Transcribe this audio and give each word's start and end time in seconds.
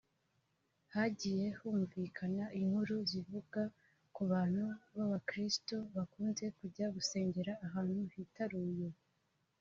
Hagiye 0.93 1.45
humvikana 1.59 2.45
inkuru 2.59 2.95
zivuga 3.09 3.61
ku 4.15 4.21
bantu 4.31 4.63
b’abakiristu 4.95 5.75
bakunze 5.95 6.45
kujya 6.57 6.85
gusengera 6.95 7.51
ahantu 7.65 7.95
hitaruye 8.15 8.87